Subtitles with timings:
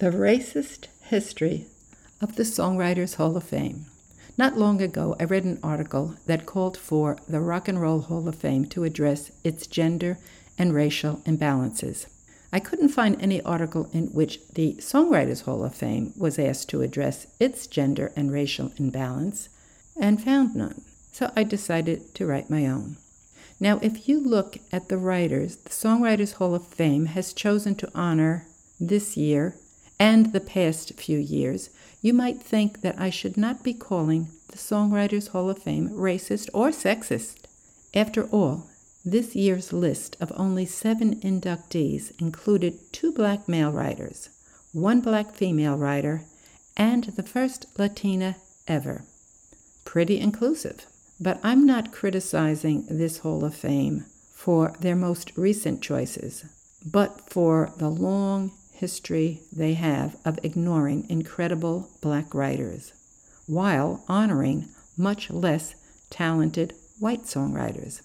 [0.00, 1.66] The Racist History
[2.22, 3.84] of the Songwriters Hall of Fame.
[4.38, 8.26] Not long ago, I read an article that called for the Rock and Roll Hall
[8.26, 10.16] of Fame to address its gender
[10.56, 12.06] and racial imbalances.
[12.50, 16.80] I couldn't find any article in which the Songwriters Hall of Fame was asked to
[16.80, 19.50] address its gender and racial imbalance,
[20.00, 20.80] and found none.
[21.12, 22.96] So I decided to write my own.
[23.60, 27.90] Now, if you look at the writers, the Songwriters Hall of Fame has chosen to
[27.94, 28.46] honor
[28.80, 29.56] this year
[30.00, 31.68] and the past few years,
[32.00, 36.48] you might think that I should not be calling the Songwriters Hall of Fame racist
[36.54, 37.44] or sexist.
[37.92, 38.66] After all,
[39.04, 44.30] this year's list of only seven inductees included two black male writers,
[44.72, 46.22] one black female writer,
[46.78, 48.36] and the first Latina
[48.66, 49.04] ever.
[49.84, 50.86] Pretty inclusive.
[51.20, 56.46] But I'm not criticizing this Hall of Fame for their most recent choices,
[56.86, 62.92] but for the long history they have of ignoring incredible black writers
[63.46, 65.74] while honoring much less
[66.08, 68.00] talented white songwriters.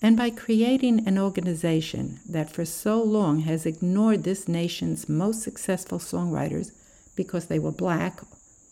[0.00, 5.98] And by creating an organization that for so long has ignored this nation's most successful
[5.98, 6.72] songwriters
[7.16, 8.20] because they were black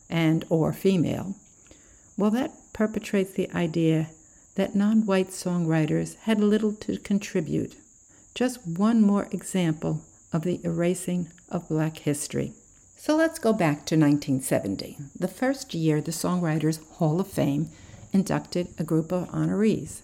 [0.09, 1.35] and or female,
[2.17, 4.09] well that perpetrates the idea
[4.55, 7.77] that non-white songwriters had little to contribute.
[8.35, 12.53] Just one more example of the erasing of black history.
[12.97, 17.69] So let's go back to 1970, the first year the Songwriters Hall of Fame
[18.13, 20.03] inducted a group of honorees.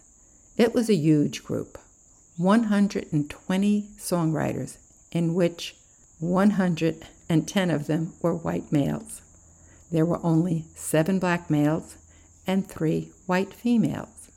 [0.57, 1.79] It was a huge group
[2.37, 4.77] 120 songwriters,
[5.13, 5.77] in which
[6.21, 9.23] 110 of them were white males.
[9.91, 11.97] There were only seven black males
[12.47, 14.29] and three white females.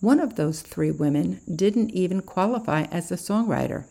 [0.00, 3.86] One of those three women didn't even qualify as a songwriter.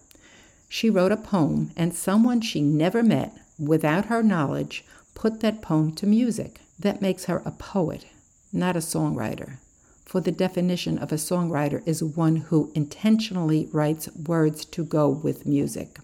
[0.67, 5.93] She wrote a poem, and someone she never met, without her knowledge, put that poem
[5.93, 6.61] to music.
[6.79, 8.05] That makes her a poet,
[8.51, 9.57] not a songwriter.
[10.05, 15.45] For the definition of a songwriter is one who intentionally writes words to go with
[15.45, 15.99] music,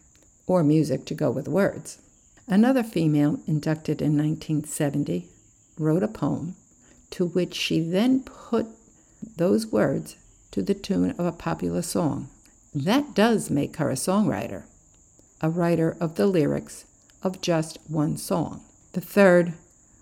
[0.47, 1.99] or music to go with words.
[2.47, 5.27] Another female inducted in 1970
[5.77, 6.55] wrote a poem
[7.11, 8.67] to which she then put
[9.37, 10.15] those words
[10.51, 12.29] to the tune of a popular song.
[12.73, 14.63] That does make her a songwriter,
[15.41, 16.85] a writer of the lyrics
[17.21, 18.63] of just one song.
[18.93, 19.53] The third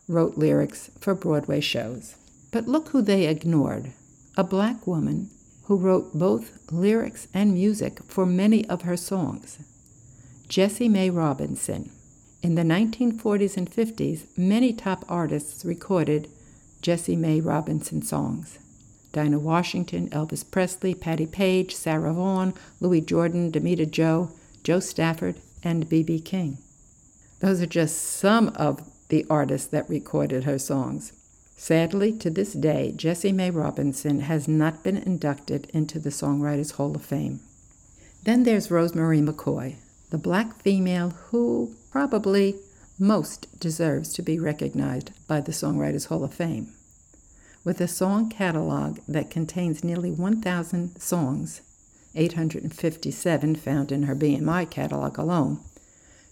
[0.08, 2.16] wrote lyrics for Broadway shows.
[2.52, 3.94] But look who they ignored
[4.38, 5.30] a black woman
[5.64, 9.60] who wrote both lyrics and music for many of her songs.
[10.48, 11.92] Jessie Mae Robinson.
[12.42, 16.30] In the 1940s and 50s, many top artists recorded
[16.82, 18.58] Jessie Mae Robinson songs.
[19.12, 24.32] Dinah Washington, Elvis Presley, Patti Page, Sarah Vaughan, Louis Jordan, Damita Jo,
[24.64, 26.20] Jo Stafford, and B.B.
[26.20, 26.58] King.
[27.40, 31.14] Those are just some of the artists that recorded her songs.
[31.58, 36.96] Sadly, to this day, Jessie Mae Robinson has not been inducted into the Songwriters Hall
[36.96, 37.42] of Fame.
[38.24, 39.76] Then there's Rose Marie McCoy,
[40.10, 42.56] the black female who probably
[42.98, 46.74] most deserves to be recognized by the Songwriters Hall of Fame.
[47.64, 51.62] With a song catalog that contains nearly 1,000 songs,
[52.16, 55.60] 857 found in her BMI catalog alone,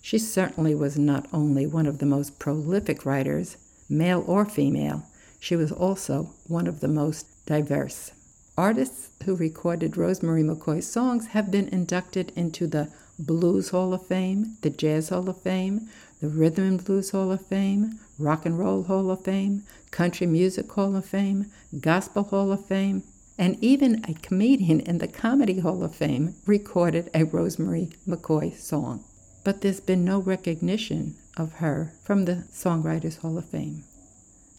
[0.02, 3.58] she certainly was not only one of the most prolific writers,
[3.90, 5.04] male or female,
[5.38, 8.12] she was also one of the most diverse.
[8.58, 12.90] Artists who recorded Rose Marie McCoy's songs have been inducted into the
[13.20, 15.90] Blues Hall of Fame, the Jazz Hall of Fame,
[16.22, 20.72] the Rhythm and Blues Hall of Fame, Rock and Roll Hall of Fame, Country Music
[20.72, 23.04] Hall of Fame, Gospel Hall of Fame,
[23.38, 28.56] and even a comedian in the Comedy Hall of Fame recorded a Rose Marie McCoy
[28.56, 29.04] song.
[29.44, 33.84] But there's been no recognition of her from the Songwriters Hall of Fame.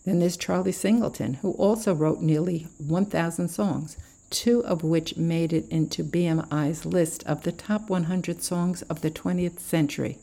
[0.05, 3.97] Then there's Charlie Singleton, who also wrote nearly 1,000 songs,
[4.31, 9.11] two of which made it into BMI's list of the top 100 songs of the
[9.11, 10.19] 20th century.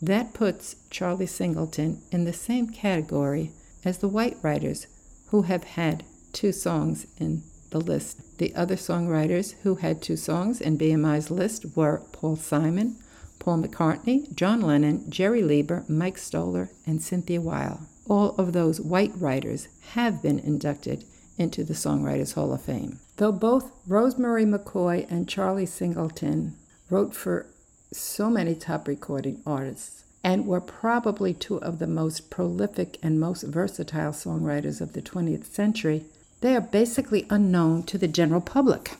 [0.00, 3.52] That puts Charlie Singleton in the same category
[3.84, 4.86] as the white writers
[5.28, 8.38] who have had two songs in the list.
[8.38, 12.96] The other songwriters who had two songs in BMI's list were Paul Simon,
[13.38, 17.86] Paul McCartney, John Lennon, Jerry Leiber, Mike Stoller, and Cynthia Weil.
[18.08, 21.04] All of those white writers have been inducted
[21.36, 23.00] into the Songwriters Hall of Fame.
[23.18, 26.54] Though both Rose Marie McCoy and Charlie Singleton
[26.88, 27.46] wrote for
[27.92, 33.42] so many top recording artists and were probably two of the most prolific and most
[33.42, 36.04] versatile songwriters of the 20th century,
[36.42, 38.92] they are basically unknown to the general public.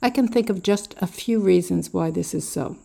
[0.00, 2.76] I can think of just a few reasons why this is so.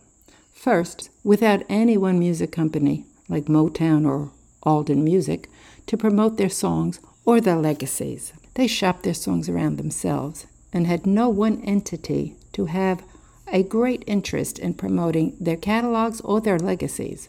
[0.52, 4.32] First, without any one music company, like Motown or
[4.64, 5.48] Aldon Music,
[5.86, 8.32] to promote their songs or their legacies.
[8.54, 13.02] They shopped their songs around themselves and had no one entity to have
[13.46, 17.28] a great interest in promoting their catalogs or their legacies.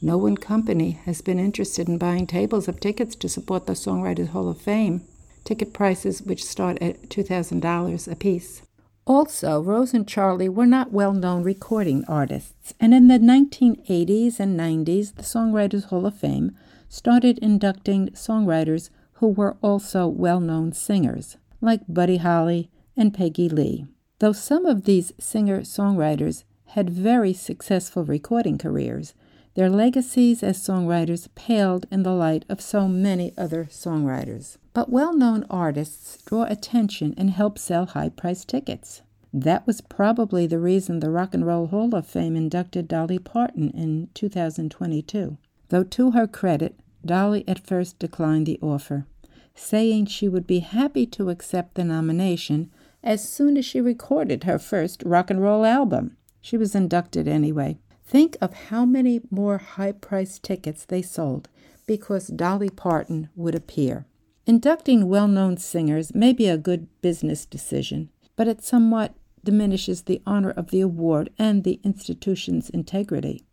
[0.00, 4.28] No one company has been interested in buying tables of tickets to support the Songwriters
[4.28, 5.02] Hall of Fame,
[5.44, 8.62] ticket prices which start at $2,000 apiece.
[9.06, 14.58] Also, Rose and Charlie were not well known recording artists, and in the 1980s and
[14.58, 16.56] 90s, the Songwriters Hall of Fame
[16.88, 23.86] started inducting songwriters who were also well known singers, like Buddy Holly and Peggy Lee.
[24.18, 29.14] Though some of these singer songwriters had very successful recording careers,
[29.54, 34.58] their legacies as songwriters paled in the light of so many other songwriters.
[34.74, 39.00] But well known artists draw attention and help sell high priced tickets.
[39.32, 43.70] That was probably the reason the Rock and Roll Hall of Fame inducted Dolly Parton
[43.70, 45.38] in 2022.
[45.68, 49.06] Though to her credit, Dolly at first declined the offer,
[49.54, 52.70] saying she would be happy to accept the nomination
[53.06, 56.16] as soon as she recorded her first rock and roll album.
[56.40, 57.78] She was inducted anyway.
[58.04, 61.48] Think of how many more high priced tickets they sold
[61.86, 64.06] because Dolly Parton would appear.
[64.44, 69.14] Inducting well known singers may be a good business decision, but it somewhat
[69.44, 73.45] diminishes the honor of the award and the institution's integrity.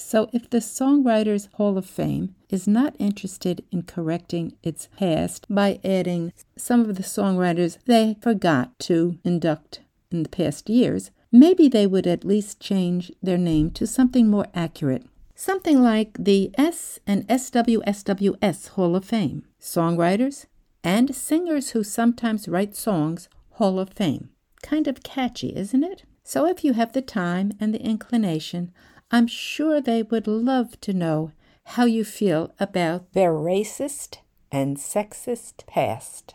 [0.00, 5.78] So, if the Songwriters Hall of Fame is not interested in correcting its past by
[5.84, 9.80] adding some of the songwriters they forgot to induct
[10.10, 14.46] in the past years, maybe they would at least change their name to something more
[14.54, 15.04] accurate.
[15.34, 20.46] Something like the S and SWSWS Hall of Fame, songwriters
[20.82, 24.30] and singers who sometimes write songs, Hall of Fame.
[24.62, 26.04] Kind of catchy, isn't it?
[26.24, 28.72] So if you have the time and the inclination,
[29.12, 31.32] I'm sure they would love to know
[31.64, 34.18] how you feel about their racist
[34.52, 36.34] and sexist past.